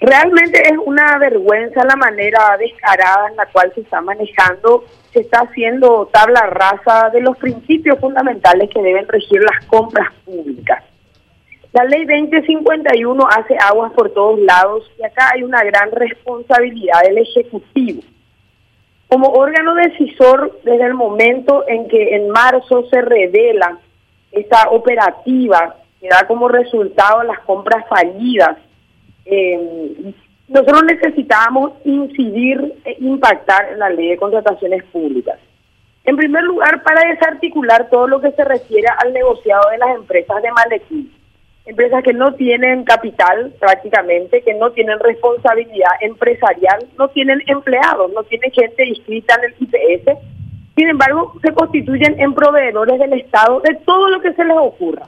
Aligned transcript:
Realmente 0.00 0.62
es 0.62 0.78
una 0.78 1.18
vergüenza 1.18 1.84
la 1.84 1.96
manera 1.96 2.56
descarada 2.58 3.28
en 3.28 3.36
la 3.36 3.44
cual 3.46 3.70
se 3.74 3.82
está 3.82 4.00
manejando, 4.00 4.84
se 5.12 5.20
está 5.20 5.40
haciendo 5.40 6.08
tabla 6.10 6.40
rasa 6.46 7.10
de 7.10 7.20
los 7.20 7.36
principios 7.36 7.98
fundamentales 8.00 8.70
que 8.70 8.80
deben 8.80 9.06
regir 9.06 9.42
las 9.42 9.64
compras 9.66 10.10
públicas. 10.24 10.84
La 11.72 11.84
ley 11.84 12.06
2051 12.06 13.28
hace 13.28 13.56
aguas 13.60 13.92
por 13.92 14.10
todos 14.12 14.40
lados 14.40 14.90
y 14.98 15.04
acá 15.04 15.32
hay 15.34 15.42
una 15.42 15.62
gran 15.64 15.90
responsabilidad 15.92 17.02
del 17.02 17.18
Ejecutivo. 17.18 18.02
Como 19.06 19.28
órgano 19.28 19.74
decisor, 19.74 20.60
desde 20.64 20.86
el 20.86 20.94
momento 20.94 21.64
en 21.68 21.88
que 21.88 22.16
en 22.16 22.30
marzo 22.30 22.88
se 22.90 23.02
revela 23.02 23.78
esta 24.32 24.70
operativa 24.70 25.76
que 26.00 26.08
da 26.08 26.26
como 26.26 26.48
resultado 26.48 27.22
las 27.22 27.40
compras 27.40 27.86
fallidas, 27.88 28.56
eh, 29.24 30.12
nosotros 30.50 30.82
necesitábamos 30.84 31.72
incidir 31.84 32.74
e 32.84 32.96
impactar 32.98 33.72
en 33.72 33.78
la 33.78 33.88
ley 33.88 34.08
de 34.08 34.16
contrataciones 34.16 34.82
públicas. 34.84 35.38
En 36.04 36.16
primer 36.16 36.42
lugar, 36.42 36.82
para 36.82 37.08
desarticular 37.08 37.88
todo 37.88 38.08
lo 38.08 38.20
que 38.20 38.32
se 38.32 38.44
refiere 38.44 38.88
al 38.98 39.12
negociado 39.12 39.70
de 39.70 39.78
las 39.78 39.94
empresas 39.94 40.42
de 40.42 40.50
maletín. 40.50 41.12
Empresas 41.66 42.02
que 42.02 42.14
no 42.14 42.34
tienen 42.34 42.82
capital 42.82 43.52
prácticamente, 43.60 44.42
que 44.42 44.54
no 44.54 44.72
tienen 44.72 44.98
responsabilidad 44.98 45.90
empresarial, 46.00 46.84
no 46.98 47.06
tienen 47.08 47.40
empleados, 47.46 48.10
no 48.12 48.24
tienen 48.24 48.50
gente 48.50 48.88
inscrita 48.88 49.36
en 49.36 49.44
el 49.44 49.54
IPS. 49.60 50.18
Sin 50.74 50.88
embargo, 50.88 51.32
se 51.42 51.52
constituyen 51.52 52.18
en 52.18 52.34
proveedores 52.34 52.98
del 52.98 53.12
Estado 53.12 53.60
de 53.60 53.76
todo 53.84 54.08
lo 54.08 54.20
que 54.20 54.32
se 54.32 54.44
les 54.44 54.56
ocurra. 54.56 55.06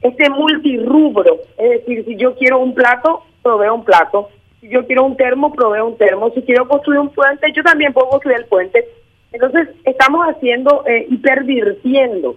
Este 0.00 0.30
multirrubro, 0.30 1.36
es 1.58 1.70
decir, 1.70 2.04
si 2.06 2.16
yo 2.16 2.34
quiero 2.34 2.58
un 2.58 2.74
plato, 2.74 3.22
proveo 3.42 3.74
un 3.74 3.84
plato. 3.84 4.28
Si 4.60 4.68
yo 4.68 4.86
quiero 4.86 5.04
un 5.04 5.16
termo, 5.16 5.52
proveo 5.52 5.86
un 5.86 5.96
termo. 5.96 6.30
Si 6.30 6.42
quiero 6.42 6.68
construir 6.68 7.00
un 7.00 7.10
puente, 7.10 7.52
yo 7.54 7.62
también 7.62 7.92
puedo 7.92 8.08
construir 8.10 8.38
el 8.38 8.46
puente. 8.46 8.86
Entonces, 9.32 9.68
estamos 9.84 10.26
haciendo 10.26 10.84
eh, 10.86 11.06
y 11.08 11.16
pervirtiendo. 11.18 12.36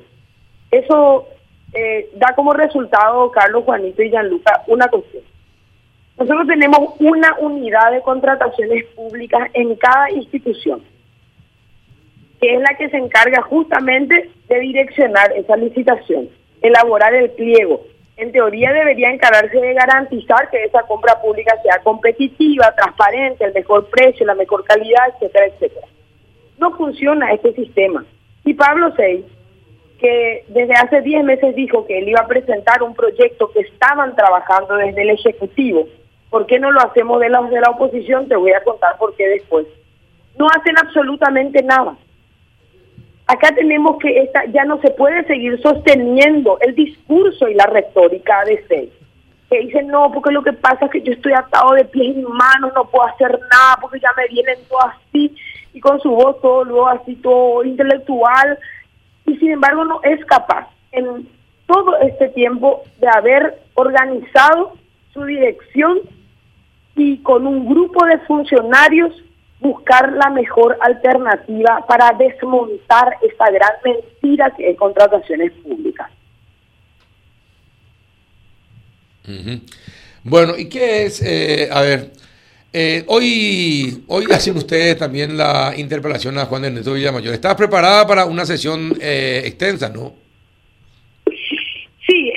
Eso 0.71 1.27
eh, 1.73 2.09
da 2.15 2.33
como 2.35 2.53
resultado, 2.53 3.31
Carlos, 3.31 3.63
Juanito 3.63 4.01
y 4.01 4.09
Gianluca, 4.09 4.63
una 4.67 4.87
cuestión. 4.87 5.23
Nosotros 6.17 6.47
tenemos 6.47 6.79
una 6.99 7.35
unidad 7.39 7.91
de 7.91 8.01
contrataciones 8.01 8.85
públicas 8.95 9.49
en 9.53 9.75
cada 9.75 10.11
institución, 10.11 10.83
que 12.39 12.55
es 12.55 12.61
la 12.61 12.77
que 12.77 12.89
se 12.89 12.97
encarga 12.97 13.41
justamente 13.41 14.29
de 14.47 14.59
direccionar 14.59 15.31
esa 15.35 15.57
licitación, 15.57 16.29
elaborar 16.61 17.15
el 17.15 17.31
pliego, 17.31 17.81
en 18.17 18.31
teoría 18.31 18.71
debería 18.71 19.11
encargarse 19.11 19.59
de 19.59 19.73
garantizar 19.73 20.49
que 20.49 20.63
esa 20.63 20.83
compra 20.83 21.19
pública 21.19 21.59
sea 21.63 21.79
competitiva, 21.83 22.73
transparente, 22.75 23.43
el 23.43 23.53
mejor 23.53 23.89
precio, 23.89 24.25
la 24.25 24.35
mejor 24.35 24.63
calidad, 24.63 25.09
etcétera, 25.15 25.47
etcétera. 25.47 25.87
No 26.59 26.71
funciona 26.77 27.31
este 27.33 27.53
sistema. 27.53 28.05
Y 28.45 28.53
Pablo 28.53 28.93
Sey, 28.95 29.25
que 29.99 30.45
desde 30.49 30.73
hace 30.73 31.01
10 31.01 31.23
meses 31.23 31.55
dijo 31.55 31.85
que 31.87 31.97
él 31.97 32.09
iba 32.09 32.19
a 32.19 32.27
presentar 32.27 32.83
un 32.83 32.93
proyecto 32.93 33.49
que 33.51 33.61
estaban 33.61 34.15
trabajando 34.15 34.75
desde 34.75 35.01
el 35.01 35.09
Ejecutivo, 35.11 35.87
¿por 36.29 36.45
qué 36.45 36.59
no 36.59 36.71
lo 36.71 36.81
hacemos 36.81 37.19
de 37.19 37.27
de 37.27 37.61
la 37.61 37.69
oposición? 37.71 38.27
Te 38.27 38.35
voy 38.35 38.51
a 38.51 38.63
contar 38.63 38.97
por 38.97 39.15
qué 39.15 39.27
después. 39.27 39.65
No 40.37 40.47
hacen 40.47 40.77
absolutamente 40.77 41.63
nada. 41.63 41.95
Acá 43.33 43.49
tenemos 43.55 43.97
que 43.97 44.21
esta, 44.21 44.45
ya 44.45 44.63
no 44.63 44.79
se 44.79 44.91
puede 44.91 45.25
seguir 45.25 45.59
sosteniendo 45.59 46.59
el 46.61 46.75
discurso 46.75 47.47
y 47.47 47.55
la 47.55 47.65
retórica 47.65 48.45
de 48.45 48.63
seis. 48.67 48.89
Que 49.49 49.61
dicen, 49.61 49.87
no, 49.87 50.11
porque 50.11 50.31
lo 50.31 50.43
que 50.43 50.53
pasa 50.53 50.85
es 50.85 50.91
que 50.91 51.01
yo 51.01 51.13
estoy 51.13 51.33
atado 51.33 51.73
de 51.73 51.85
pies 51.85 52.15
y 52.15 52.21
manos, 52.21 52.73
no 52.75 52.85
puedo 52.85 53.07
hacer 53.07 53.31
nada, 53.31 53.77
porque 53.81 53.99
ya 53.99 54.09
me 54.15 54.27
vienen 54.27 54.59
todo 54.69 54.81
así, 54.81 55.35
y 55.73 55.79
con 55.79 55.99
su 56.01 56.11
voz 56.11 56.39
todo 56.41 56.63
luego 56.63 56.87
así, 56.89 57.15
todo 57.15 57.63
intelectual, 57.63 58.59
y 59.25 59.35
sin 59.37 59.53
embargo 59.53 59.83
no 59.83 59.99
es 60.03 60.23
capaz 60.25 60.67
en 60.91 61.27
todo 61.65 61.97
este 62.01 62.29
tiempo 62.29 62.83
de 62.99 63.07
haber 63.07 63.57
organizado 63.73 64.73
su 65.11 65.23
dirección 65.23 66.01
y 66.95 67.17
con 67.23 67.47
un 67.47 67.67
grupo 67.67 68.05
de 68.05 68.19
funcionarios 68.19 69.11
buscar 69.63 70.11
la 70.11 70.29
mejor 70.29 70.77
alternativa 70.81 71.85
para 71.87 72.11
desmontar 72.11 73.17
esta 73.21 73.49
gran 73.49 73.71
mentira 73.83 74.53
que 74.55 74.71
es 74.71 74.77
contrataciones 74.77 75.53
públicas. 75.63 76.11
Bueno, 80.23 80.57
¿y 80.57 80.65
qué 80.67 81.05
es? 81.05 81.21
Eh, 81.21 81.69
a 81.71 81.81
ver, 81.81 82.11
eh, 82.73 83.05
hoy, 83.07 84.03
hoy 84.07 84.25
hacen 84.31 84.57
ustedes 84.57 84.97
también 84.97 85.37
la 85.37 85.73
interpelación 85.77 86.37
a 86.37 86.45
Juan 86.45 86.65
Ernesto 86.65 86.93
Villamayor. 86.93 87.33
¿Estás 87.33 87.55
preparada 87.55 88.05
para 88.05 88.25
una 88.25 88.45
sesión 88.45 88.97
eh, 88.99 89.43
extensa, 89.45 89.87
no? 89.87 90.22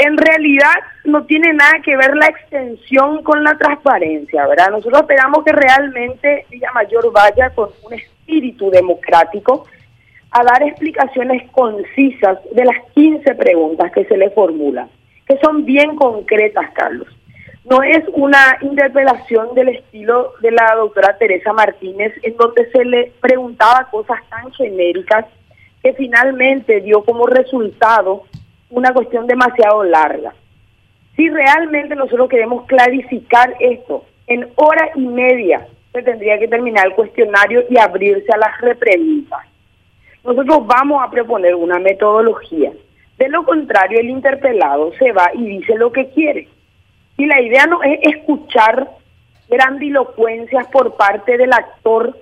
En 0.07 0.17
realidad 0.17 0.77
no 1.03 1.25
tiene 1.25 1.53
nada 1.53 1.81
que 1.85 1.97
ver 1.97 2.15
la 2.15 2.27
extensión 2.27 3.25
con 3.25 3.43
la 3.43 3.59
transparencia, 3.59 4.47
¿verdad? 4.47 4.71
Nosotros 4.71 5.01
esperamos 5.01 5.45
que 5.45 5.51
realmente 5.51 6.47
Villamayor 6.49 7.11
vaya 7.13 7.51
con 7.51 7.71
un 7.83 7.95
espíritu 7.95 8.71
democrático 8.71 9.67
a 10.31 10.45
dar 10.45 10.63
explicaciones 10.63 11.51
concisas 11.51 12.39
de 12.53 12.65
las 12.65 12.77
15 12.95 13.35
preguntas 13.35 13.91
que 13.91 14.05
se 14.05 14.17
le 14.17 14.31
formulan, 14.31 14.89
que 15.27 15.37
son 15.39 15.65
bien 15.65 15.97
concretas, 15.97 16.71
Carlos. 16.73 17.09
No 17.69 17.83
es 17.83 18.05
una 18.13 18.59
interpelación 18.61 19.57
del 19.57 19.71
estilo 19.71 20.35
de 20.41 20.53
la 20.53 20.73
doctora 20.77 21.19
Teresa 21.19 21.53
Martínez, 21.53 22.13
en 22.23 22.37
donde 22.37 22.71
se 22.71 22.85
le 22.85 23.13
preguntaba 23.21 23.89
cosas 23.91 24.21
tan 24.31 24.53
genéricas 24.53 25.25
que 25.83 25.95
finalmente 25.95 26.81
dio 26.81 27.03
como 27.03 27.27
resultado 27.27 28.23
una 28.71 28.93
cuestión 28.93 29.27
demasiado 29.27 29.85
larga. 29.85 30.35
Si 31.17 31.29
realmente 31.31 31.95
nosotros 31.95 32.29
queremos 32.29 32.67
clarificar 32.67 33.55
esto, 33.61 34.05
en 34.27 34.49
hora 34.57 34.91
y 34.95 35.07
media 35.07 35.67
se 35.93 36.03
tendría 36.03 36.39
que 36.39 36.49
terminar 36.49 36.87
el 36.87 36.95
cuestionario 36.95 37.65
y 37.71 37.79
abrirse 37.79 38.31
a 38.33 38.37
las 38.37 38.61
repreguntas. 38.61 39.41
Nosotros 40.25 40.67
vamos 40.67 41.03
a 41.03 41.11
proponer 41.11 41.55
una 41.55 41.79
metodología. 41.79 42.73
De 43.17 43.29
lo 43.29 43.45
contrario, 43.45 44.01
el 44.01 44.11
interpelado 44.11 44.93
se 44.99 45.13
va 45.13 45.31
y 45.33 45.45
dice 45.47 45.75
lo 45.77 45.91
que 45.93 46.11
quiere. 46.11 46.49
Y 47.17 47.25
la 47.25 47.41
idea 47.41 47.67
no 47.67 47.83
es 47.83 47.99
escuchar 48.03 48.91
grandilocuencias 49.49 50.67
por 50.69 50.97
parte 50.97 51.39
del 51.39 51.53
actor 51.53 52.19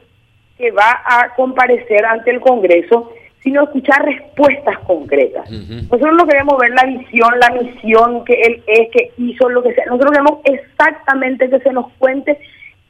que 0.56 0.70
va 0.70 1.02
a 1.04 1.34
comparecer 1.34 2.04
ante 2.04 2.30
el 2.30 2.40
Congreso, 2.40 3.10
sino 3.44 3.62
escuchar 3.62 4.02
respuestas 4.02 4.78
concretas. 4.80 5.48
Nosotros 5.50 6.16
no 6.16 6.26
queremos 6.26 6.58
ver 6.58 6.70
la 6.70 6.84
visión, 6.84 7.28
la 7.38 7.50
misión 7.50 8.24
que 8.24 8.40
él 8.40 8.62
es, 8.66 8.88
que 8.90 9.12
hizo, 9.18 9.50
lo 9.50 9.62
que 9.62 9.74
sea. 9.74 9.84
Nosotros 9.84 10.12
queremos 10.12 10.40
exactamente 10.44 11.50
que 11.50 11.60
se 11.60 11.72
nos 11.72 11.92
cuente 11.98 12.38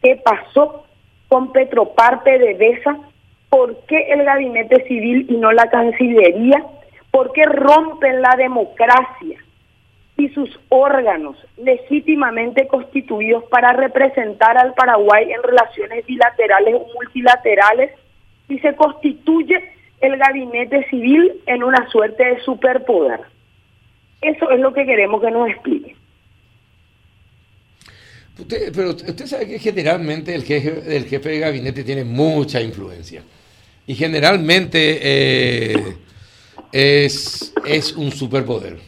qué 0.00 0.16
pasó 0.24 0.86
con 1.26 1.52
Petropar 1.52 2.22
PDVSA, 2.22 2.98
por 3.50 3.76
qué 3.86 4.12
el 4.12 4.22
gabinete 4.22 4.84
civil 4.86 5.26
y 5.28 5.36
no 5.38 5.50
la 5.50 5.68
Cancillería, 5.68 6.64
por 7.10 7.32
qué 7.32 7.42
rompen 7.44 8.22
la 8.22 8.36
democracia 8.36 9.36
y 10.16 10.28
sus 10.28 10.48
órganos 10.68 11.36
legítimamente 11.56 12.68
constituidos 12.68 13.42
para 13.50 13.72
representar 13.72 14.56
al 14.56 14.72
Paraguay 14.74 15.32
en 15.32 15.42
relaciones 15.42 16.06
bilaterales 16.06 16.76
o 16.76 16.86
multilaterales 16.94 17.90
y 18.48 18.60
se 18.60 18.76
constituye 18.76 19.73
el 20.04 20.18
gabinete 20.18 20.86
civil 20.90 21.32
en 21.46 21.62
una 21.62 21.88
suerte 21.90 22.24
de 22.24 22.40
superpoder. 22.42 23.20
Eso 24.20 24.50
es 24.50 24.60
lo 24.60 24.72
que 24.72 24.84
queremos 24.84 25.20
que 25.20 25.30
nos 25.30 25.48
explique. 25.48 25.96
pero 28.74 28.90
usted 28.90 29.26
sabe 29.26 29.46
que 29.46 29.58
generalmente 29.58 30.34
el 30.34 30.44
jefe, 30.44 31.02
jefe 31.02 31.28
de 31.28 31.38
gabinete 31.38 31.84
tiene 31.84 32.04
mucha 32.04 32.60
influencia. 32.60 33.22
Y 33.86 33.94
generalmente 33.94 34.98
eh, 35.02 35.96
es, 36.72 37.52
es 37.66 37.92
un 37.92 38.10
superpoder. 38.12 38.78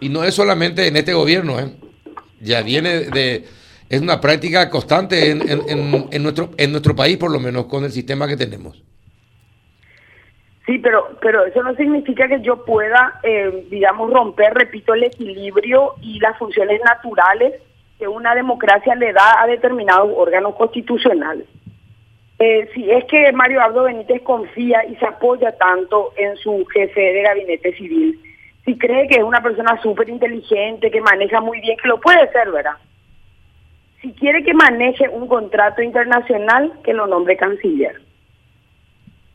Y 0.00 0.08
no 0.08 0.24
es 0.24 0.34
solamente 0.34 0.86
en 0.88 0.96
este 0.96 1.14
gobierno, 1.14 1.60
¿eh? 1.60 1.72
ya 2.40 2.62
viene 2.62 3.04
de... 3.04 3.44
Es 3.88 4.00
una 4.00 4.20
práctica 4.20 4.70
constante 4.70 5.30
en, 5.30 5.48
en, 5.48 6.08
en, 6.10 6.22
nuestro, 6.22 6.50
en 6.56 6.72
nuestro 6.72 6.96
país, 6.96 7.18
por 7.18 7.30
lo 7.30 7.38
menos, 7.38 7.66
con 7.66 7.84
el 7.84 7.92
sistema 7.92 8.26
que 8.26 8.38
tenemos. 8.38 8.82
Sí, 10.66 10.78
pero, 10.78 11.18
pero 11.20 11.44
eso 11.44 11.62
no 11.62 11.74
significa 11.74 12.28
que 12.28 12.40
yo 12.40 12.64
pueda, 12.64 13.18
eh, 13.22 13.66
digamos, 13.68 14.12
romper, 14.12 14.54
repito, 14.54 14.94
el 14.94 15.04
equilibrio 15.04 15.94
y 16.00 16.20
las 16.20 16.38
funciones 16.38 16.80
naturales 16.84 17.54
que 17.98 18.06
una 18.06 18.34
democracia 18.34 18.94
le 18.94 19.12
da 19.12 19.40
a 19.40 19.46
determinados 19.46 20.10
órganos 20.14 20.54
constitucionales. 20.54 21.46
Eh, 22.38 22.68
si 22.74 22.90
es 22.90 23.04
que 23.04 23.30
Mario 23.32 23.60
Abdo 23.60 23.84
Benítez 23.84 24.22
confía 24.22 24.84
y 24.86 24.96
se 24.96 25.06
apoya 25.06 25.52
tanto 25.52 26.12
en 26.16 26.36
su 26.36 26.64
jefe 26.66 27.00
de 27.00 27.22
gabinete 27.22 27.72
civil, 27.74 28.20
si 28.64 28.78
cree 28.78 29.08
que 29.08 29.16
es 29.16 29.24
una 29.24 29.42
persona 29.42 29.80
súper 29.82 30.08
inteligente, 30.08 30.90
que 30.90 31.00
maneja 31.00 31.40
muy 31.40 31.60
bien, 31.60 31.76
que 31.76 31.88
lo 31.88 32.00
puede 32.00 32.30
ser, 32.32 32.50
¿verdad? 32.50 32.76
si 34.02 34.12
quiere 34.14 34.42
que 34.42 34.52
maneje 34.52 35.08
un 35.08 35.28
contrato 35.28 35.80
internacional, 35.80 36.72
que 36.82 36.92
lo 36.92 37.06
nombre 37.06 37.36
canciller. 37.36 38.02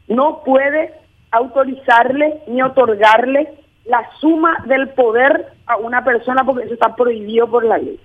No 0.09 0.43
puede 0.43 0.93
autorizarle 1.31 2.41
ni 2.47 2.61
otorgarle 2.61 3.53
la 3.85 4.09
suma 4.19 4.63
del 4.65 4.89
poder 4.89 5.47
a 5.65 5.77
una 5.77 6.03
persona 6.03 6.43
porque 6.43 6.65
eso 6.65 6.73
está 6.73 6.95
prohibido 6.95 7.47
por 7.47 7.63
la 7.63 7.77
ley. 7.77 7.99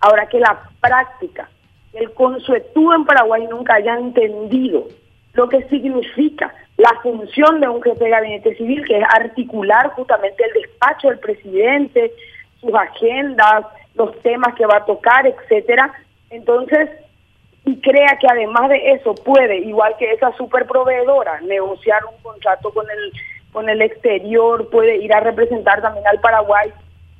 Ahora 0.00 0.26
que 0.28 0.38
la 0.38 0.60
práctica, 0.80 1.48
el 1.92 2.12
consuetudo 2.12 2.94
en 2.94 3.04
Paraguay 3.04 3.46
nunca 3.48 3.74
haya 3.74 3.98
entendido 3.98 4.86
lo 5.34 5.48
que 5.48 5.62
significa 5.68 6.52
la 6.78 6.92
función 7.02 7.60
de 7.60 7.68
un 7.68 7.82
jefe 7.82 8.04
de 8.04 8.10
gabinete 8.10 8.54
civil, 8.56 8.84
que 8.86 8.98
es 8.98 9.04
articular 9.14 9.90
justamente 9.90 10.44
el 10.44 10.62
despacho 10.62 11.08
del 11.08 11.18
presidente, 11.18 12.12
sus 12.60 12.74
agendas, 12.74 13.66
los 13.94 14.18
temas 14.22 14.54
que 14.54 14.66
va 14.66 14.78
a 14.78 14.84
tocar, 14.84 15.26
etcétera. 15.26 15.92
Entonces, 16.30 16.90
y 17.66 17.80
crea 17.80 18.16
que 18.18 18.28
además 18.30 18.70
de 18.70 18.92
eso 18.92 19.14
puede, 19.14 19.58
igual 19.58 19.94
que 19.98 20.12
esa 20.12 20.32
superproveedora, 20.36 21.40
negociar 21.42 22.00
un 22.04 22.22
contrato 22.22 22.72
con 22.72 22.86
el 22.88 23.12
con 23.52 23.70
el 23.70 23.80
exterior, 23.80 24.68
puede 24.68 24.98
ir 24.98 25.14
a 25.14 25.20
representar 25.20 25.80
también 25.80 26.06
al 26.06 26.20
Paraguay 26.20 26.70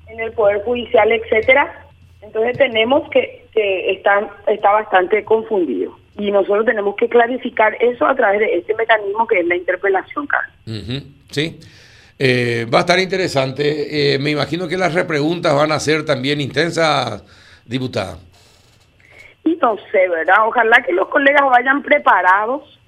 en 0.07 0.21
el 0.21 0.33
Poder 0.33 0.63
Judicial, 0.65 1.11
etcétera. 1.11 1.87
Entonces 2.21 2.59
tenemos 2.59 3.09
que, 3.09 3.47
que 3.53 3.93
está, 3.93 4.29
está 4.47 4.71
bastante 4.71 5.25
confundido. 5.25 5.97
Y 6.19 6.31
nosotros 6.31 6.67
tenemos 6.67 6.95
que 6.97 7.09
clarificar 7.09 7.75
eso 7.81 8.07
a 8.07 8.15
través 8.15 8.41
de 8.41 8.55
este 8.55 8.75
mecanismo 8.75 9.27
que 9.27 9.41
es 9.41 9.47
la 9.47 9.57
interpelación, 9.57 10.27
Carlos. 10.27 11.03
Sí. 11.31 11.59
Eh, 12.19 12.67
va 12.73 12.79
a 12.79 12.81
estar 12.83 12.99
interesante. 12.99 14.15
Eh, 14.15 14.19
me 14.19 14.31
imagino 14.31 14.69
que 14.69 14.77
las 14.77 14.93
repreguntas 14.93 15.55
van 15.55 15.73
a 15.73 15.81
ser 15.81 16.05
también 16.05 16.41
intensas, 16.43 17.25
diputada. 17.65 18.19
No 19.47 19.77
sé, 19.93 20.09
¿verdad? 20.09 20.47
Ojalá 20.47 20.83
que 20.83 20.93
los 20.93 21.09
colegas 21.09 21.49
vayan 21.49 21.83
preparados, 21.83 22.79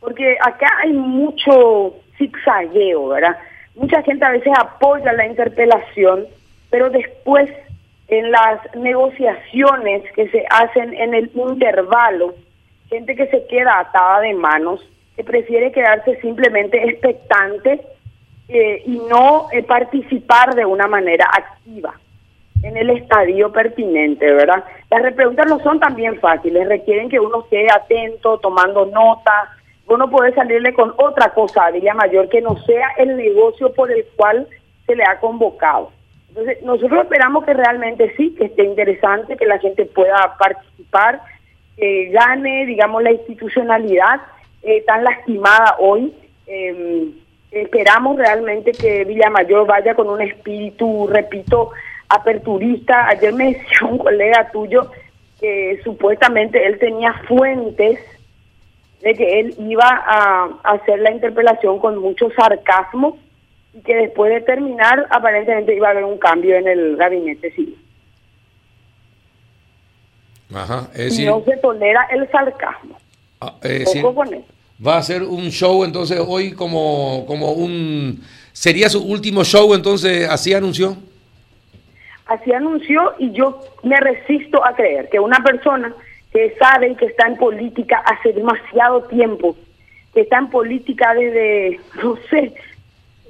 porque 0.00 0.36
acá 0.40 0.68
hay 0.82 0.92
mucho 0.92 1.94
zigzagueo, 2.16 3.08
¿verdad? 3.08 3.36
Mucha 3.74 4.02
gente 4.02 4.24
a 4.24 4.30
veces 4.30 4.52
apoya 4.58 5.12
la 5.12 5.26
interpelación, 5.26 6.26
pero 6.70 6.90
después 6.90 7.50
en 8.08 8.30
las 8.30 8.60
negociaciones 8.76 10.04
que 10.12 10.28
se 10.28 10.44
hacen 10.48 10.94
en 10.94 11.12
el 11.12 11.30
intervalo, 11.34 12.34
gente 12.88 13.16
que 13.16 13.26
se 13.26 13.44
queda 13.48 13.80
atada 13.80 14.20
de 14.20 14.34
manos, 14.34 14.80
que 15.16 15.24
prefiere 15.24 15.72
quedarse 15.72 16.20
simplemente 16.20 16.82
expectante 16.88 17.80
eh, 18.48 18.82
y 18.86 18.98
no 19.10 19.48
eh, 19.50 19.64
participar 19.64 20.54
de 20.54 20.64
una 20.64 20.86
manera 20.86 21.26
activa 21.32 21.94
en 22.62 22.76
el 22.76 22.90
estadio 22.90 23.52
pertinente, 23.52 24.32
¿verdad? 24.32 24.64
Las 24.90 25.02
repreguntas 25.02 25.46
no 25.48 25.58
son 25.60 25.78
también 25.80 26.18
fáciles, 26.20 26.68
requieren 26.68 27.08
que 27.08 27.20
uno 27.20 27.42
esté 27.42 27.66
atento, 27.70 28.38
tomando 28.38 28.86
nota, 28.86 29.50
uno 29.88 30.10
puede 30.10 30.34
salirle 30.34 30.74
con 30.74 30.94
otra 30.96 31.32
cosa 31.32 31.66
a 31.66 31.70
Villa 31.70 31.94
Mayor 31.94 32.28
que 32.28 32.40
no 32.40 32.56
sea 32.64 32.88
el 32.98 33.16
negocio 33.16 33.72
por 33.72 33.90
el 33.90 34.04
cual 34.16 34.46
se 34.86 34.96
le 34.96 35.04
ha 35.04 35.20
convocado. 35.20 35.92
Entonces, 36.28 36.62
nosotros 36.62 37.04
esperamos 37.04 37.44
que 37.44 37.54
realmente 37.54 38.12
sí, 38.16 38.34
que 38.36 38.46
esté 38.46 38.64
interesante, 38.64 39.36
que 39.36 39.46
la 39.46 39.58
gente 39.58 39.86
pueda 39.86 40.36
participar, 40.38 41.20
que 41.76 42.10
gane, 42.10 42.66
digamos, 42.66 43.02
la 43.02 43.12
institucionalidad 43.12 44.20
eh, 44.62 44.82
tan 44.86 45.04
lastimada 45.04 45.76
hoy. 45.78 46.12
Em, 46.46 47.12
esperamos 47.50 48.18
realmente 48.18 48.72
que 48.72 49.04
Villa 49.04 49.30
Mayor 49.30 49.66
vaya 49.66 49.94
con 49.94 50.10
un 50.10 50.20
espíritu, 50.20 51.06
repito, 51.06 51.70
aperturista. 52.08 53.08
Ayer 53.08 53.32
me 53.32 53.46
decía 53.54 53.86
un 53.88 53.98
colega 53.98 54.50
tuyo 54.50 54.90
que 55.40 55.80
supuestamente 55.84 56.64
él 56.66 56.78
tenía 56.78 57.12
fuentes 57.28 57.98
de 59.02 59.14
que 59.14 59.40
él 59.40 59.54
iba 59.58 59.86
a, 59.88 60.48
hacer 60.64 60.98
la 61.00 61.12
interpelación 61.12 61.78
con 61.78 61.98
mucho 61.98 62.30
sarcasmo 62.30 63.18
y 63.74 63.80
que 63.80 63.94
después 63.94 64.32
de 64.32 64.40
terminar 64.40 65.06
aparentemente 65.10 65.76
iba 65.76 65.88
a 65.88 65.90
haber 65.90 66.04
un 66.04 66.18
cambio 66.18 66.56
en 66.56 66.66
el 66.66 66.96
gabinete 66.96 67.52
civil. 67.52 67.78
Ajá, 70.54 70.88
y 70.96 71.24
no 71.24 71.42
se 71.44 71.56
tolera 71.58 72.06
el 72.10 72.30
sarcasmo. 72.30 72.96
Ah, 73.40 73.54
va 74.84 74.96
a 74.96 75.02
ser 75.02 75.22
un 75.22 75.50
show 75.50 75.84
entonces 75.84 76.18
hoy 76.26 76.52
como, 76.52 77.24
como 77.26 77.52
un... 77.52 78.22
¿Sería 78.52 78.88
su 78.88 79.04
último 79.04 79.44
show 79.44 79.74
entonces? 79.74 80.26
¿Así 80.28 80.54
anunció? 80.54 80.96
Así 82.26 82.52
anunció 82.52 83.14
y 83.18 83.32
yo 83.32 83.60
me 83.82 83.98
resisto 84.00 84.64
a 84.64 84.74
creer 84.74 85.08
que 85.08 85.20
una 85.20 85.38
persona 85.44 85.92
que 86.32 86.54
sabe 86.58 86.94
que 86.96 87.06
está 87.06 87.28
en 87.28 87.36
política 87.36 87.98
hace 88.04 88.32
demasiado 88.32 89.04
tiempo, 89.04 89.56
que 90.12 90.22
está 90.22 90.38
en 90.38 90.50
política 90.50 91.14
desde, 91.14 91.80
no 92.02 92.16
sé, 92.28 92.52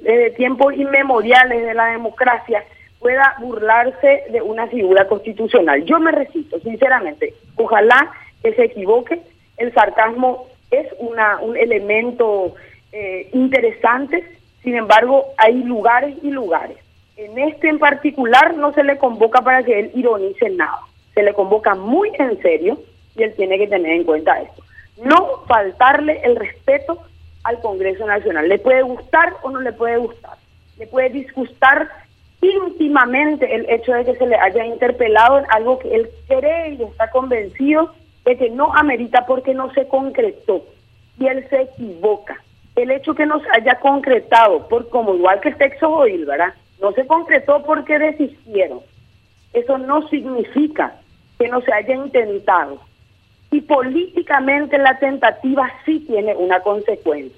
desde 0.01 0.31
tiempos 0.31 0.73
inmemoriales 0.73 1.63
de 1.63 1.73
la 1.73 1.87
democracia, 1.87 2.63
pueda 2.99 3.35
burlarse 3.39 4.23
de 4.31 4.41
una 4.41 4.67
figura 4.67 5.07
constitucional. 5.07 5.85
Yo 5.85 5.99
me 5.99 6.11
resisto, 6.11 6.59
sinceramente. 6.59 7.33
Ojalá 7.55 8.11
que 8.41 8.53
se 8.53 8.65
equivoque. 8.65 9.21
El 9.57 9.73
sarcasmo 9.73 10.47
es 10.71 10.87
una, 10.99 11.39
un 11.39 11.55
elemento 11.55 12.55
eh, 12.91 13.29
interesante, 13.33 14.23
sin 14.63 14.75
embargo, 14.75 15.27
hay 15.37 15.63
lugares 15.63 16.15
y 16.23 16.31
lugares. 16.31 16.77
En 17.17 17.35
este 17.39 17.67
en 17.67 17.79
particular 17.79 18.55
no 18.55 18.71
se 18.73 18.83
le 18.83 18.97
convoca 18.99 19.41
para 19.41 19.63
que 19.63 19.79
él 19.79 19.91
ironice 19.95 20.51
nada. 20.51 20.81
Se 21.15 21.23
le 21.23 21.33
convoca 21.33 21.73
muy 21.73 22.11
en 22.19 22.39
serio 22.43 22.79
y 23.15 23.23
él 23.23 23.33
tiene 23.35 23.57
que 23.57 23.67
tener 23.67 23.91
en 23.93 24.03
cuenta 24.03 24.39
esto. 24.39 24.63
No 25.03 25.43
faltarle 25.47 26.21
el 26.23 26.35
respeto 26.35 27.01
al 27.43 27.59
Congreso 27.59 28.05
Nacional. 28.05 28.47
Le 28.47 28.59
puede 28.59 28.83
gustar 28.83 29.33
o 29.41 29.49
no 29.49 29.61
le 29.61 29.73
puede 29.73 29.97
gustar. 29.97 30.37
Le 30.77 30.85
puede 30.85 31.09
disgustar 31.09 31.89
íntimamente 32.39 33.55
el 33.55 33.67
hecho 33.67 33.93
de 33.93 34.05
que 34.05 34.15
se 34.15 34.27
le 34.27 34.35
haya 34.35 34.63
interpelado 34.63 35.39
en 35.39 35.45
algo 35.49 35.79
que 35.79 35.95
él 35.95 36.09
cree 36.27 36.75
y 36.75 36.83
está 36.83 37.09
convencido 37.09 37.95
de 38.25 38.37
que 38.37 38.51
no 38.51 38.75
amerita 38.75 39.25
porque 39.25 39.55
no 39.55 39.73
se 39.73 39.87
concretó. 39.87 40.63
Y 41.19 41.25
él 41.25 41.47
se 41.49 41.61
equivoca. 41.61 42.39
El 42.75 42.91
hecho 42.91 43.15
que 43.15 43.25
no 43.25 43.39
se 43.39 43.47
haya 43.53 43.79
concretado, 43.79 44.67
por 44.67 44.87
como 44.89 45.15
igual 45.15 45.39
que 45.41 45.49
el 45.49 45.57
texto 45.57 45.89
Oil, 45.89 46.25
¿verdad? 46.25 46.53
No 46.81 46.91
se 46.93 47.07
concretó 47.07 47.63
porque 47.63 47.97
desistieron. 47.97 48.81
Eso 49.53 49.77
no 49.77 50.07
significa 50.09 50.95
que 51.39 51.47
no 51.47 51.61
se 51.61 51.73
haya 51.73 51.95
intentado. 51.95 52.79
Y 53.51 53.61
políticamente 53.61 54.77
la 54.77 54.99
tentativa 54.99 55.71
sí 55.85 55.99
tiene 56.01 56.35
una 56.35 56.59
consecuencia. 56.61 57.37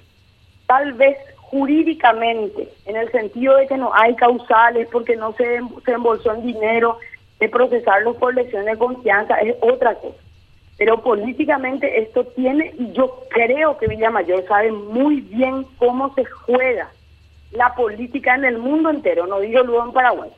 Tal 0.66 0.92
vez 0.94 1.16
jurídicamente, 1.36 2.68
en 2.86 2.96
el 2.96 3.10
sentido 3.10 3.56
de 3.56 3.66
que 3.66 3.76
no 3.76 3.92
hay 3.94 4.14
causales 4.14 4.88
porque 4.92 5.16
no 5.16 5.32
se, 5.32 5.56
em, 5.56 5.68
se 5.84 5.92
embolsó 5.92 6.34
en 6.34 6.42
dinero, 6.42 6.98
de 7.40 7.48
procesarlos 7.48 8.16
por 8.16 8.34
lesión 8.34 8.66
de 8.66 8.76
confianza, 8.76 9.36
es 9.36 9.56
otra 9.62 9.94
cosa. 9.94 10.18
Pero 10.76 11.02
políticamente 11.02 12.00
esto 12.00 12.24
tiene, 12.24 12.74
y 12.78 12.92
yo 12.92 13.24
creo 13.30 13.78
que 13.78 13.88
Villamayor 13.88 14.46
sabe 14.46 14.70
muy 14.70 15.22
bien 15.22 15.64
cómo 15.78 16.14
se 16.14 16.24
juega 16.24 16.90
la 17.52 17.74
política 17.74 18.34
en 18.34 18.44
el 18.44 18.58
mundo 18.58 18.90
entero, 18.90 19.26
no 19.26 19.40
digo 19.40 19.62
luego 19.62 19.84
en 19.84 19.92
Paraguay. 19.92 20.30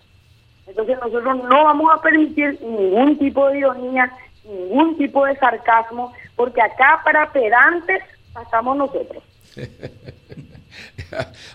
Entonces 0.66 0.96
nosotros 1.02 1.36
no 1.44 1.64
vamos 1.64 1.92
a 1.92 2.00
permitir 2.00 2.58
ningún 2.62 3.18
tipo 3.18 3.48
de 3.48 3.58
ironía, 3.58 4.12
ningún 4.44 4.96
tipo 4.96 5.24
de 5.26 5.36
sarcasmo, 5.36 6.12
porque 6.36 6.62
acá 6.62 7.00
para 7.04 7.30
pedantes 7.32 8.02
pasamos 8.32 8.76
nosotros. 8.76 9.22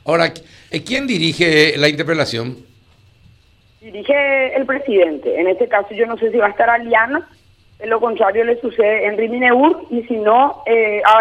Ahora, 0.06 0.34
eh, 0.72 0.84
¿quién 0.84 1.08
dirige 1.08 1.78
la 1.78 1.90
interpelación? 1.90 2.58
Dirige 3.82 4.56
el 4.56 4.66
presidente. 4.66 5.40
En 5.40 5.48
este 5.48 5.68
caso 5.68 5.94
yo 5.94 6.06
no 6.06 6.18
sé 6.18 6.32
si 6.32 6.38
va 6.38 6.48
a 6.48 6.52
estar 6.52 6.70
Aliana, 6.70 7.28
en 7.80 7.90
lo 7.90 8.00
contrario 8.00 8.44
le 8.44 8.60
sucede 8.60 9.06
en 9.06 9.18
Rimineur 9.18 9.84
y 9.90 10.04
si 10.04 10.18
no, 10.18 10.64
eh, 10.66 11.02
a 11.06 11.20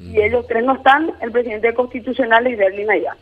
Y 0.00 0.20
ellos 0.20 0.46
tres 0.46 0.64
no 0.64 0.76
están, 0.76 1.10
el 1.20 1.32
presidente 1.32 1.74
constitucional 1.74 2.46
y 2.46 2.54
Berlín 2.54 2.90
allá. 2.90 3.16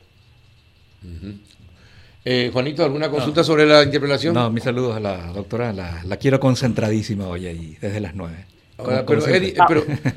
Eh, 2.24 2.50
Juanito, 2.52 2.84
¿alguna 2.84 3.08
consulta 3.08 3.44
sobre 3.44 3.64
la 3.66 3.82
interpelación? 3.82 4.34
No, 4.34 4.50
mis 4.50 4.64
saludos 4.64 4.96
a 4.96 5.00
la 5.00 5.32
doctora, 5.32 5.72
la, 5.72 6.16
quiero 6.18 6.40
concentradísima 6.40 7.28
hoy 7.28 7.46
ahí, 7.46 7.78
desde 7.80 8.00
las 8.00 8.14
nueve. 8.14 8.46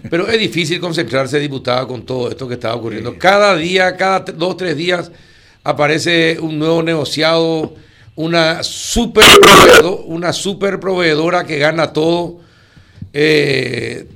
pero, 0.09 0.27
es, 0.27 0.39
difícil 0.39 0.81
concentrarse, 0.81 1.39
diputada, 1.39 1.87
con 1.87 2.05
todo 2.05 2.29
esto 2.29 2.47
que 2.47 2.55
está 2.55 2.75
ocurriendo. 2.75 3.17
Cada 3.17 3.55
día, 3.55 3.95
cada 3.95 4.19
dos, 4.19 4.57
tres 4.57 4.75
días, 4.75 5.11
aparece 5.63 6.37
un 6.41 6.59
nuevo 6.59 6.83
negociado, 6.83 7.75
una 8.15 8.63
super, 8.63 9.23
una 10.07 10.33
super 10.33 10.79
proveedora 10.79 11.45
que 11.45 11.57
gana 11.57 11.93
todo. 11.93 12.39
Eh, 13.13 14.07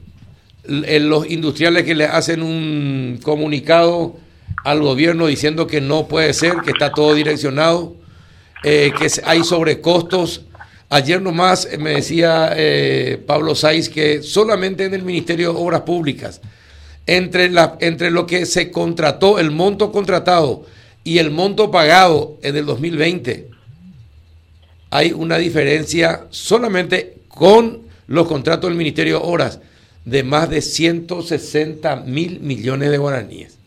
los 0.66 1.30
industriales 1.30 1.84
que 1.84 1.96
le 1.96 2.06
hacen 2.06 2.42
un 2.42 3.20
comunicado 3.22 4.16
al 4.64 4.82
gobierno 4.82 5.28
diciendo 5.28 5.68
que 5.68 5.82
no 5.82 6.08
puede 6.08 6.34
ser, 6.34 6.58
que 6.64 6.72
está 6.72 6.92
todo 6.92 7.14
direccionado, 7.14 7.96
eh, 8.64 8.94
que 8.98 9.08
hay 9.26 9.44
sobrecostos. 9.44 10.46
Ayer 10.90 11.22
nomás 11.22 11.68
me 11.80 11.92
decía 11.92 12.54
eh, 12.56 13.22
Pablo 13.26 13.56
Saiz 13.56 13.90
que 13.90 14.22
solamente 14.22 14.86
en 14.86 14.94
el 14.94 15.04
Ministerio 15.04 15.52
de 15.54 15.60
Obras 15.60 15.82
Públicas, 15.82 16.40
entre, 17.06 17.50
la, 17.50 17.78
entre 17.82 18.12
lo 18.12 18.26
que 18.26 18.46
se 18.46 18.72
contrató, 18.72 19.40
el 19.40 19.52
monto 19.52 19.92
contratado 19.92 20.66
y 21.04 21.18
el 21.18 21.32
monto 21.32 21.72
pagado 21.72 22.38
en 22.42 22.56
el 22.56 22.66
2020, 22.66 23.50
hay 24.92 25.12
una 25.12 25.38
diferencia 25.38 26.28
solamente 26.30 27.18
con 27.28 27.82
los 28.08 28.28
contratos 28.28 28.70
del 28.70 28.78
Ministerio 28.78 29.20
de 29.20 29.26
Obras 29.26 29.60
de 30.06 30.24
más 30.24 30.50
de 30.50 30.62
160 30.62 31.96
mil 31.98 32.40
millones 32.40 32.92
de 32.92 32.98
guaraníes. 32.98 33.60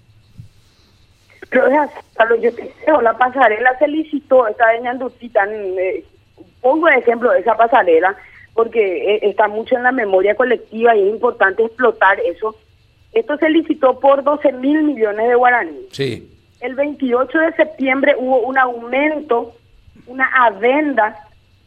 Pero 1.50 2.36
yo 2.40 2.54
te 2.54 2.74
la 3.02 3.16
pasarela 3.16 3.78
se 3.78 3.88
licitó, 3.88 4.46
está 4.48 4.74
en 4.74 4.86
eh, 5.78 6.04
pongo 6.60 6.86
de 6.86 6.96
ejemplo 6.96 7.32
esa 7.32 7.56
pasarela, 7.56 8.16
porque 8.54 9.14
eh, 9.14 9.20
está 9.22 9.48
mucho 9.48 9.76
en 9.76 9.84
la 9.84 9.92
memoria 9.92 10.34
colectiva 10.34 10.96
y 10.96 11.02
es 11.02 11.14
importante 11.14 11.64
explotar 11.64 12.18
eso. 12.20 12.56
Esto 13.12 13.36
se 13.38 13.48
licitó 13.48 14.00
por 14.00 14.24
12 14.24 14.52
mil 14.52 14.82
millones 14.82 15.28
de 15.28 15.34
guaraníes. 15.34 15.86
Sí. 15.92 16.30
El 16.60 16.74
28 16.74 17.38
de 17.38 17.52
septiembre 17.52 18.14
hubo 18.18 18.40
un 18.40 18.58
aumento, 18.58 19.54
una 20.06 20.28
adenda 20.46 21.16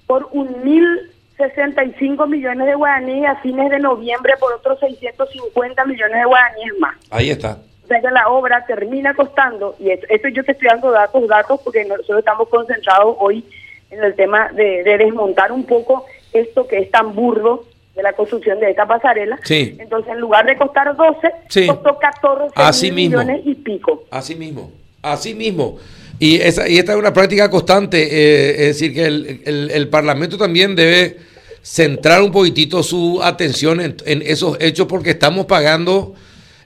por 0.07 0.27
un 0.31 0.63
mil 0.63 1.11
65 1.39 2.27
millones 2.27 2.67
de 2.67 2.75
guaraníes 2.75 3.25
a 3.29 3.35
fines 3.37 3.69
de 3.69 3.79
noviembre 3.79 4.33
por 4.39 4.53
otros 4.53 4.79
650 4.79 5.85
millones 5.85 6.17
de 6.17 6.25
guaraníes 6.25 6.73
más. 6.79 6.95
Ahí 7.09 7.31
está. 7.31 7.57
O 7.83 7.87
sea 7.87 8.01
que 8.01 8.11
la 8.11 8.27
obra 8.27 8.65
termina 8.67 9.15
costando, 9.15 9.75
y 9.79 9.89
esto, 9.89 10.27
yo 10.27 10.43
te 10.43 10.51
estoy 10.51 10.67
dando 10.67 10.91
datos, 10.91 11.27
datos, 11.27 11.59
porque 11.63 11.85
nosotros 11.85 12.19
estamos 12.19 12.47
concentrados 12.49 13.15
hoy 13.19 13.43
en 13.89 14.03
el 14.03 14.13
tema 14.15 14.49
de, 14.49 14.83
desmontar 14.83 15.51
un 15.51 15.63
poco 15.63 16.05
esto 16.31 16.67
que 16.67 16.77
es 16.77 16.91
tan 16.91 17.15
burdo 17.15 17.65
de 17.95 18.03
la 18.03 18.13
construcción 18.13 18.59
de 18.59 18.69
esta 18.69 18.85
pasarela. 18.85 19.39
Sí. 19.43 19.75
Entonces, 19.79 20.11
en 20.11 20.19
lugar 20.19 20.45
de 20.45 20.55
costar 20.57 20.95
12, 20.95 21.67
costó 21.67 21.97
14 21.97 22.91
millones 22.91 23.41
y 23.45 23.55
pico. 23.55 24.03
Así 24.11 24.35
mismo, 24.35 24.71
así 25.01 25.33
mismo. 25.33 25.79
Y, 26.19 26.35
esa, 26.41 26.67
y 26.67 26.77
esta 26.77 26.91
es 26.91 26.99
una 26.99 27.13
práctica 27.13 27.49
constante, 27.49 28.01
eh, 28.03 28.51
es 28.51 28.79
decir, 28.79 28.93
que 28.93 29.05
el, 29.05 29.71
el 29.71 29.87
Parlamento 29.87 30.37
también 30.37 30.75
debe 30.75 31.17
centrar 31.61 32.21
un 32.21 32.31
poquitito 32.31 32.83
su 32.83 33.21
atención 33.21 33.79
en, 33.81 34.21
esos 34.23 34.57
hechos 34.61 34.87
porque 34.87 35.11
estamos 35.11 35.45
pagando, 35.45 36.15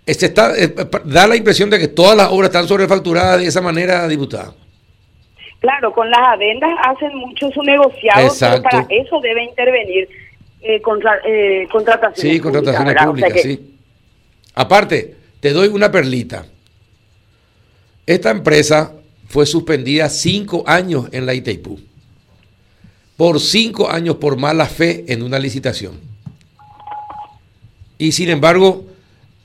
este 0.06 0.28
está, 0.28 0.54
da 1.06 1.28
la 1.28 1.36
impresión 1.36 1.70
de 1.70 1.80
que 1.80 1.88
todas 1.88 2.16
las 2.16 2.30
obras 2.30 2.50
están 2.50 2.68
sobrefacturadas 2.68 3.40
de 3.40 3.48
esa 3.48 3.62
manera, 3.62 4.08
diputada. 4.08 4.54
Claro, 5.60 5.94
con 5.94 6.10
las 6.10 6.20
adendas 6.20 6.72
hacen 6.84 7.16
mucho 7.16 7.50
su 7.52 7.62
negociado, 7.64 8.30
pero 8.40 8.62
para 8.62 8.86
eso 8.90 9.20
debe 9.22 9.44
intervenir 9.44 10.10
eh, 10.62 10.82
contra, 10.82 11.20
eh, 11.26 11.68
contrataciones 11.72 12.36
Sí, 12.36 12.40
contrataciones 12.40 12.96
públicas, 13.04 13.42
sí. 13.42 13.78
Aparte, 14.56 15.16
te 15.40 15.52
doy 15.52 15.70
una 15.70 15.92
perlita. 15.92 16.46
Esta 18.06 18.32
empresa 18.32 18.94
fue 19.34 19.48
suspendida 19.48 20.10
cinco 20.10 20.64
años 20.68 21.08
en 21.12 21.26
la 21.26 21.34
Itaipú 21.34 21.80
por 23.18 23.40
cinco 23.40 23.90
años 23.90 24.18
por 24.18 24.38
mala 24.38 24.68
fe 24.68 25.06
en 25.08 25.24
una 25.24 25.40
licitación. 25.40 26.00
Y 27.98 28.12
sin 28.12 28.30
embargo, 28.30 28.84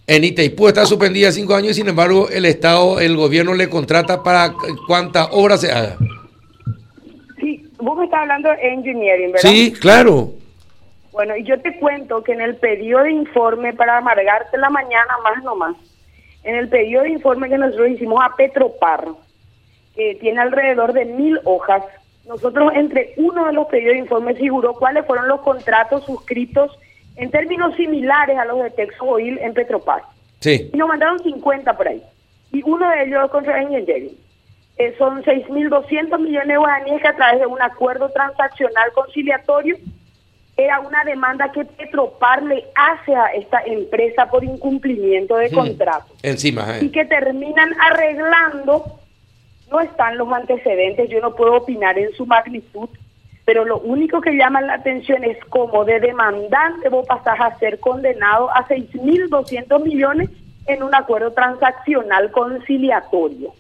en 0.07 0.25
Itaipú 0.25 0.69
está 0.69 0.85
suspendida 0.85 1.33
cinco 1.33 1.55
años 1.55 1.71
y 1.71 1.75
sin 1.75 1.89
embargo 1.89 2.29
el 2.29 2.45
Estado, 2.45 3.01
el 3.01 3.17
gobierno 3.17 3.55
le 3.55 3.71
contrata 3.71 4.23
para 4.23 4.53
cuántas 4.87 5.29
obras 5.33 5.63
se 5.63 5.73
haga. 5.73 5.97
Sí, 7.41 7.67
vos 7.79 7.97
me 7.97 8.05
estás 8.05 8.21
hablando 8.21 8.51
de 8.51 8.57
engineering, 8.69 9.33
¿verdad? 9.33 9.51
Sí, 9.51 9.73
claro. 9.73 10.33
Bueno, 11.13 11.35
y 11.35 11.45
yo 11.45 11.59
te 11.63 11.79
cuento 11.79 12.23
que 12.23 12.33
en 12.33 12.43
el 12.43 12.57
pedido 12.57 13.03
de 13.05 13.13
informe, 13.13 13.73
para 13.73 13.97
amargarte 13.97 14.59
la 14.59 14.69
mañana 14.69 15.15
más 15.25 15.43
no 15.43 15.57
más, 15.57 15.77
en 16.45 16.57
el 16.57 16.69
pedido 16.69 17.05
de 17.05 17.11
informe 17.11 17.49
que 17.49 17.57
nosotros 17.57 17.89
hicimos 17.89 18.21
a 18.23 18.37
Petropar, 18.37 19.09
que 19.99 20.15
tiene 20.15 20.41
alrededor 20.41 20.93
de 20.93 21.07
mil 21.07 21.41
hojas, 21.43 21.83
nosotros 22.29 22.71
entre 22.77 23.15
uno 23.17 23.47
de 23.47 23.53
los 23.53 23.67
pedidos 23.67 23.95
de 23.95 23.99
informe 23.99 24.35
figuró 24.35 24.75
cuáles 24.75 25.05
fueron 25.05 25.27
los 25.27 25.41
contratos 25.41 26.05
suscritos 26.05 26.79
en 27.17 27.33
términos 27.33 27.75
similares 27.75 28.39
a 28.39 28.45
los 28.45 28.63
de 28.63 28.71
Texas 28.71 29.01
Oil 29.01 29.39
en 29.39 29.55
Petropar. 29.55 30.03
Sí. 30.39 30.71
Y 30.73 30.77
nos 30.77 30.87
mandaron 30.87 31.19
50 31.19 31.77
por 31.77 31.89
ahí. 31.89 32.01
Y 32.53 32.63
uno 32.65 32.89
de 32.89 33.03
ellos 33.03 33.29
contra 33.33 33.61
Engineering. 33.61 34.17
Eh, 34.77 34.95
son 34.97 35.25
6.200 35.25 36.17
millones 36.21 36.47
de 36.47 36.57
guaraníes 36.57 37.03
que 37.03 37.09
a 37.09 37.17
través 37.17 37.41
de 37.41 37.47
un 37.47 37.61
acuerdo 37.61 38.09
transaccional 38.11 38.93
conciliatorio 38.95 39.77
era 40.57 40.79
una 40.79 41.03
demanda 41.03 41.51
que 41.51 41.65
Petropar 41.65 42.45
le 42.45 42.65
hace 42.77 43.17
a 43.17 43.27
esta 43.35 43.63
empresa 43.67 44.31
por 44.31 44.45
incumplimiento 44.45 45.37
de 45.37 45.49
hmm. 45.49 45.55
contrato. 45.55 46.15
Encima, 46.23 46.79
eh. 46.79 46.85
Y 46.85 46.91
que 46.91 47.05
terminan 47.05 47.75
arreglando 47.81 48.98
no 49.71 49.81
están 49.81 50.17
los 50.17 50.33
antecedentes, 50.33 51.09
yo 51.11 51.21
no 51.21 51.35
puedo 51.35 51.55
opinar 51.57 51.99
en 51.99 52.13
su 52.13 52.27
magnitud, 52.27 52.89
pero 53.45 53.65
lo 53.65 53.79
único 53.81 54.21
que 54.21 54.33
llama 54.33 54.61
la 54.61 54.75
atención 54.75 55.25
es 55.25 55.39
cómo 55.49 55.85
de 55.85 56.01
demandante 56.01 56.89
vos 56.89 57.07
pasás 57.07 57.41
a 57.41 57.59
ser 57.59 57.81
condenado 57.81 58.51
a 58.51 58.67
6.200 58.67 59.83
millones 59.83 60.31
en 60.67 60.83
un 60.83 60.95
acuerdo 60.95 61.33
transaccional 61.33 62.31
conciliatorio. 62.31 63.53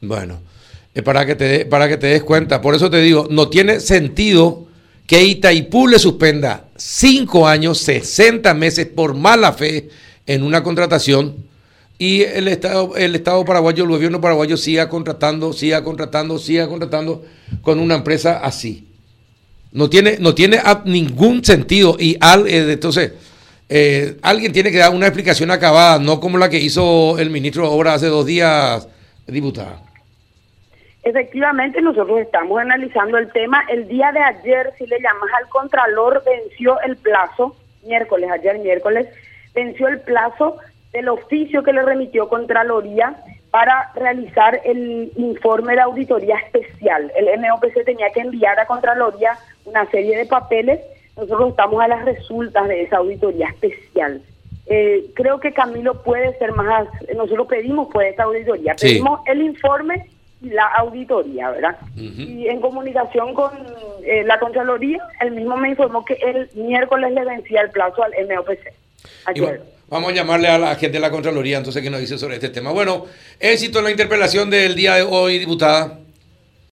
Bueno, 0.00 0.38
eh, 0.94 1.02
para, 1.02 1.24
que 1.24 1.34
te, 1.34 1.66
para 1.66 1.88
que 1.88 1.96
te 1.96 2.08
des 2.08 2.22
cuenta, 2.22 2.60
por 2.60 2.74
eso 2.74 2.90
te 2.90 3.00
digo, 3.00 3.26
no 3.30 3.48
tiene 3.48 3.80
sentido 3.80 4.66
que 5.06 5.22
Itaipú 5.22 5.88
le 5.88 5.98
suspenda 5.98 6.64
5 6.76 7.46
años, 7.46 7.78
60 7.78 8.52
meses 8.54 8.86
por 8.86 9.14
mala 9.14 9.52
fe 9.52 9.88
en 10.26 10.42
una 10.42 10.62
contratación 10.62 11.48
y 11.98 12.22
el 12.22 12.46
Estado, 12.46 12.96
el 12.96 13.16
Estado 13.16 13.44
paraguayo, 13.44 13.82
el 13.82 13.90
gobierno 13.90 14.20
paraguayo 14.20 14.56
siga 14.56 14.88
contratando, 14.88 15.52
siga 15.52 15.82
contratando, 15.82 16.38
siga 16.38 16.68
contratando 16.68 17.24
con 17.60 17.80
una 17.80 17.96
empresa 17.96 18.38
así. 18.38 18.88
No 19.72 19.90
tiene, 19.90 20.16
no 20.18 20.34
tiene 20.34 20.60
ningún 20.84 21.44
sentido 21.44 21.96
y 21.98 22.16
al, 22.20 22.46
eh, 22.46 22.72
entonces 22.72 23.12
eh, 23.68 24.16
alguien 24.22 24.52
tiene 24.52 24.70
que 24.70 24.78
dar 24.78 24.94
una 24.94 25.06
explicación 25.08 25.50
acabada, 25.50 25.98
no 25.98 26.20
como 26.20 26.38
la 26.38 26.48
que 26.48 26.58
hizo 26.58 27.18
el 27.18 27.30
ministro 27.30 27.64
de 27.64 27.74
Obras 27.74 27.96
hace 27.96 28.06
dos 28.06 28.24
días, 28.24 28.88
diputada. 29.26 29.82
Efectivamente, 31.02 31.80
nosotros 31.80 32.20
estamos 32.20 32.58
analizando 32.60 33.18
el 33.18 33.30
tema. 33.32 33.64
El 33.68 33.88
día 33.88 34.12
de 34.12 34.20
ayer, 34.20 34.72
si 34.78 34.86
le 34.86 35.00
llamas 35.00 35.30
al 35.38 35.48
Contralor, 35.48 36.22
venció 36.24 36.80
el 36.82 36.96
plazo, 36.96 37.56
miércoles, 37.84 38.30
ayer 38.30 38.58
miércoles, 38.58 39.08
venció 39.54 39.88
el 39.88 40.00
plazo 40.00 40.58
del 40.92 41.08
oficio 41.08 41.62
que 41.62 41.72
le 41.72 41.82
remitió 41.82 42.28
Contraloría 42.28 43.16
para 43.50 43.92
realizar 43.94 44.60
el 44.64 45.10
informe 45.16 45.74
de 45.74 45.80
auditoría 45.80 46.36
especial. 46.38 47.10
El 47.16 47.40
MOPC 47.40 47.84
tenía 47.84 48.10
que 48.10 48.20
enviar 48.20 48.58
a 48.58 48.66
Contraloría 48.66 49.38
una 49.64 49.88
serie 49.90 50.16
de 50.16 50.26
papeles. 50.26 50.80
Nosotros 51.16 51.50
estamos 51.50 51.82
a 51.82 51.88
las 51.88 52.04
resultas 52.04 52.68
de 52.68 52.82
esa 52.82 52.98
auditoría 52.98 53.48
especial. 53.48 54.22
Eh, 54.66 55.06
creo 55.14 55.40
que 55.40 55.52
Camilo 55.52 56.02
puede 56.02 56.36
ser 56.38 56.52
más, 56.52 56.86
nosotros 57.16 57.46
pedimos 57.48 57.88
pues 57.90 58.10
esta 58.10 58.24
auditoría, 58.24 58.74
pedimos 58.78 59.20
el 59.26 59.40
informe 59.40 60.10
y 60.42 60.50
la 60.50 60.66
auditoría, 60.76 61.50
¿verdad? 61.50 61.78
Y 61.96 62.46
en 62.48 62.60
comunicación 62.60 63.32
con 63.32 63.50
eh, 64.04 64.24
la 64.24 64.38
Contraloría, 64.38 65.02
él 65.22 65.30
mismo 65.30 65.56
me 65.56 65.70
informó 65.70 66.04
que 66.04 66.14
el 66.14 66.50
miércoles 66.54 67.12
le 67.12 67.24
vencía 67.24 67.62
el 67.62 67.70
plazo 67.70 68.02
al 68.02 68.12
MOPC. 68.12 68.72
Ayer. 69.24 69.77
Vamos 69.90 70.12
a 70.12 70.14
llamarle 70.14 70.48
a 70.48 70.58
la 70.58 70.74
gente 70.74 70.98
de 70.98 71.00
la 71.00 71.10
Contraloría 71.10 71.56
entonces 71.56 71.82
que 71.82 71.88
nos 71.88 72.00
dice 72.00 72.18
sobre 72.18 72.34
este 72.34 72.50
tema. 72.50 72.72
Bueno, 72.72 73.06
éxito 73.40 73.78
en 73.78 73.84
la 73.86 73.90
interpelación 73.90 74.50
del 74.50 74.74
día 74.74 74.96
de 74.96 75.02
hoy, 75.02 75.38
diputada. 75.38 75.98